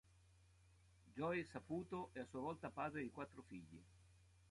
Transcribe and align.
Joey 1.15 1.43
Saputo 1.45 2.09
è 2.13 2.21
a 2.21 2.25
sua 2.25 2.39
volta 2.39 2.71
padre 2.71 3.03
di 3.03 3.11
quattro 3.11 3.43
figli. 3.43 3.79